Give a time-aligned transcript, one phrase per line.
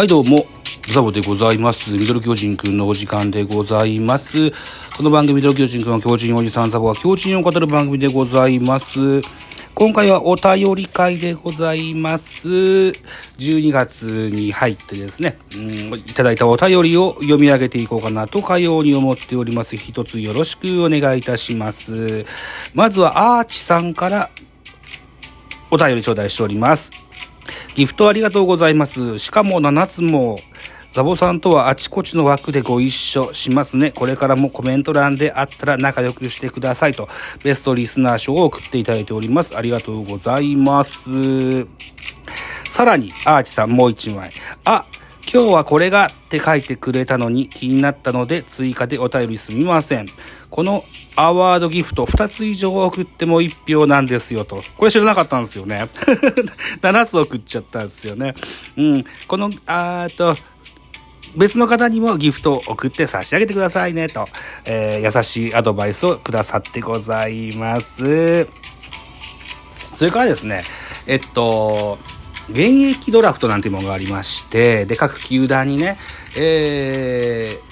[0.00, 0.46] はい、どうも、
[0.94, 1.90] ザボでございます。
[1.90, 4.50] ミドル巨人くんのお時間でございます。
[4.96, 9.20] この番組、ミドル巨人くんは巨人おじさんザボは巨人を語る番組でございます。
[9.74, 12.48] 今回はお便り会でございます。
[12.48, 19.76] 12月に入ってですね、うん、いただいたお便りを読み上げていこうかなとかように思っております。
[19.76, 22.24] 一つよろしくお願いいたします。
[22.72, 24.30] まずはアーチさんから
[25.70, 26.90] お便り頂戴しております。
[27.74, 29.18] ギフトありがとうございます。
[29.18, 30.38] しかも7つも、
[30.92, 33.92] ザボさんとはあちこちの枠でご一緒しますね。
[33.92, 37.08] これからもコメント欄であったら仲良くしてくださいと、
[37.44, 39.56] ベストリスナー賞を送っていただいております。
[39.56, 41.64] ありがとうございます。
[42.68, 44.32] さらに、アーチさんもう一枚。
[44.64, 44.84] あ、
[45.32, 50.06] 今日はこれがって書いてくれたのに気になったので追加でお便りすみません。
[50.50, 50.82] この
[51.14, 54.60] アワードギフト2つ以上送っても1票なんですよと。
[54.76, 55.88] これ知らなかったんですよね。
[56.82, 58.34] 7つ送っちゃったんですよね。
[58.76, 59.04] うん。
[59.28, 60.36] この、あーと、
[61.36, 64.26] 別の方にもギフトを送って差し上げてくださいねと、
[64.64, 68.48] えー優しいアドバイスをくださってございます。
[69.94, 70.64] それからですね、
[71.06, 71.98] えっと、
[72.50, 75.98] 現役ドラフトなんていうものがありまして、で、各球団にね、
[76.36, 77.70] えー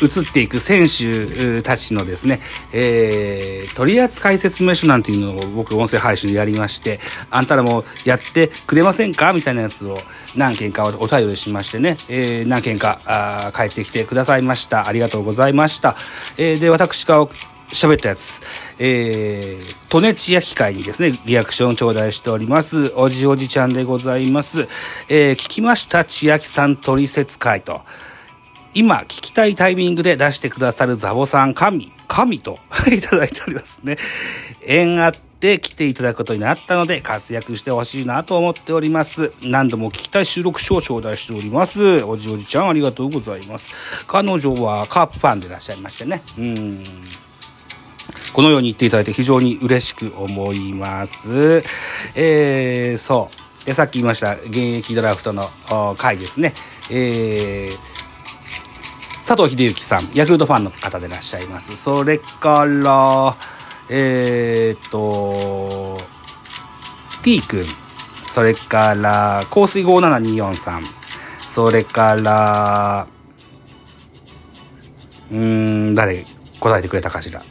[0.00, 2.40] 移っていく選手たちのですね、
[2.72, 6.98] えー取扱説明書なんていうのを僕音声配信でやりまして、
[7.30, 9.32] あんたらもやってくれませんか？
[9.32, 9.96] みたいなやつを
[10.34, 14.88] 何件かお便りしましてね、えー何件かあ帰ってきてくださいました。
[14.88, 15.94] ありがとうございました。
[16.36, 17.28] えーで、私が
[17.72, 18.40] 喋ったやつ、
[18.78, 22.92] えー、トネチヤ機会にですね、リアクションを頂戴しております。
[22.96, 24.68] おじおじちゃんでございます。
[25.08, 27.82] えー聞きました、千秋さん取説会と。
[28.74, 32.58] 今聞きたいタイミングで出してくださるザボさん神、神と
[32.90, 33.98] いただいておりますね。
[34.62, 39.32] 縁あって来ていただくことになったので活躍してほしいなと思っております。
[39.42, 42.02] 何度も聞きたい収録書を頂戴しております。
[42.04, 43.70] おじおじちゃんありがとうございます。
[44.06, 46.22] 彼女はカープファンでいらっしゃいましてね。
[46.38, 46.84] うん。
[48.32, 51.62] このように言っていただいて非常に嬉しく思います。
[52.14, 53.30] えー、そ
[53.62, 53.66] う。
[53.66, 55.48] で、さっき言いました、現役ドラフトの
[55.98, 56.54] 回ですね。
[56.90, 57.92] えー、
[59.26, 61.76] 佐藤秀幸さん、ヤクルトファンの方でいらっしゃいます。
[61.76, 63.36] それから、
[63.88, 65.98] えーっと、
[67.22, 67.66] T 君、
[68.28, 70.84] それから、香水5724さん、
[71.46, 73.06] それから、
[75.30, 76.26] うん、誰
[76.58, 77.42] 答えてくれたかしら。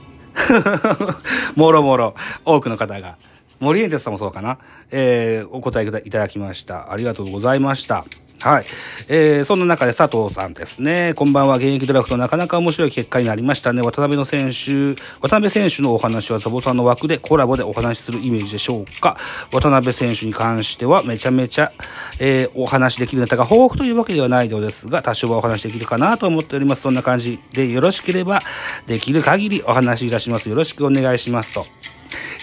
[1.56, 3.18] もろもろ、多くの方が。
[3.60, 4.58] 森エンテスさんもそうかな。
[4.92, 6.92] えー、お答えいただきました。
[6.92, 8.06] ありがとうございました。
[8.42, 8.66] はい。
[9.08, 11.14] えー、そんな中で佐藤さんですね。
[11.16, 11.58] こんばんは。
[11.58, 13.84] 現役ドラフトなかなか面白い結果になりましたね。
[13.84, 19.16] 渡辺の選手、渡辺選手のお話はザボさんの枠でコラボでお話しするイメージでしょうか。
[19.52, 21.72] 渡辺選手に関してはめちゃめちゃ、
[22.20, 26.82] えー、お話しできるネタが豊富というわけではないのですが、多少はお話しできるかなと思っております。
[26.82, 28.42] そんな感じでよろしければ、
[28.88, 30.50] できる限りお話しいたします。
[30.50, 31.68] よろしくお願いしますと。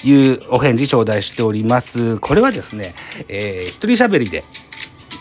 [0.05, 2.19] いうお返事頂戴しております。
[2.19, 2.95] これはですね、
[3.29, 4.45] えー、一人喋りで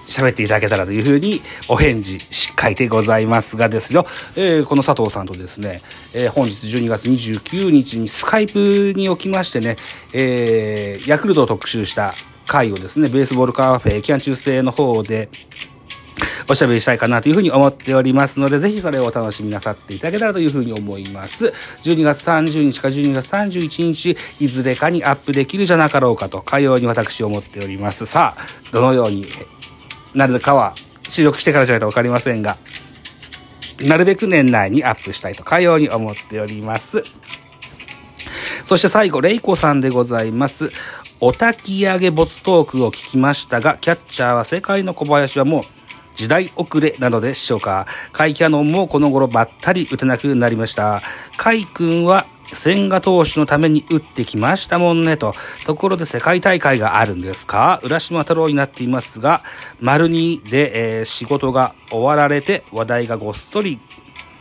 [0.07, 5.81] 喋っていただけたらというふうにお返事書いてございますがですよ、えーこの佐藤さんとですね、
[6.16, 9.75] えー本日12月29日にスカイプにおきましてね、
[10.13, 12.13] えーヤクルトを特集した
[12.45, 15.29] 回をですね、ベースボールカーフェキャン中世の方で
[16.50, 21.53] おしゃべりしたいかなというふうに思っておりますので、ぜひそれをお楽しみなさっていただけたらというふうに思います。
[21.84, 28.06] 12月30日か12月31日、いずれかにアップできるじゃなかろうかと、かように私思っております。
[28.06, 29.28] さあ、どのように
[30.17, 30.73] なるかは
[31.07, 32.57] 収録してからじゃないとわかりませんが、
[33.79, 37.03] なるべく年内にアップしたいとかように思っております。
[38.66, 40.72] そして最後、レイコさんでございます。
[41.19, 45.63] お焚き上げ没トークを聞きましたが、キャッチャーは世界の小林はもう
[46.15, 47.86] 時代遅れなのでしょうか。
[48.12, 51.03] 甲斐キャノンもこの頃ばったり打てなくなりました。
[51.38, 52.25] 甲斐君は
[52.57, 55.33] 千賀投手のために打ってきましたもんねと。
[55.65, 57.80] ところで世界大会があるんですか？
[57.83, 59.44] 浦島太郎になっていますが、
[59.80, 63.80] 丸2で、えー仕事が終わられて話題がごっそり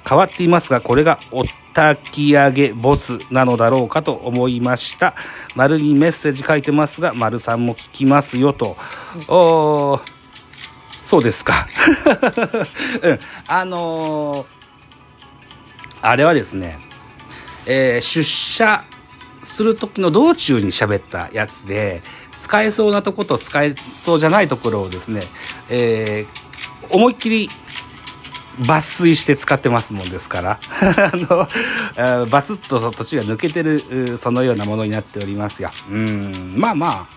[0.09, 1.43] 変わっていますが、これがお
[1.75, 5.15] 焚き上げボツなのだろうかと思いました。
[5.55, 8.77] 丸にメッセージ書いてますが、丸さんも聞きますよと。
[9.29, 10.01] おー
[11.03, 11.67] そうですか。
[13.03, 13.19] うん。
[13.47, 14.47] あのー
[16.03, 16.79] あれはですね、
[17.67, 18.85] えー出社
[19.43, 22.03] する時の道中に喋ったやつで、
[22.41, 25.23] 使えそうなとこと使えそうじゃないところをですね、
[25.71, 26.47] えー
[26.89, 27.49] 思いっきり
[28.61, 30.61] 抜粋して使ってますもんですから、
[31.13, 35.73] あの、バツッと土地が抜けてる、そのようなものになっておりますが。
[35.91, 37.16] うん、まあまあ、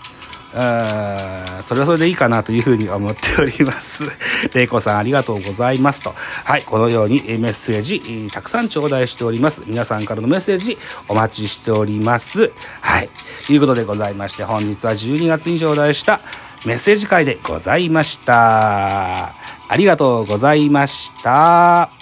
[0.53, 4.05] あそれはそれでいいかなというふうに思っております。
[4.53, 6.13] れいこさんありがとうございますと。
[6.15, 9.61] はい、このようにメッセージ、たくさん頂戴しております。
[9.65, 12.51] 皆さんからのメッセージお待ちしております。
[12.81, 13.09] はい、
[13.45, 16.21] ということでございまして、本日は12月に頂戴した
[16.65, 19.35] メッセージ会でございました。
[19.71, 21.98] ありがとうございました。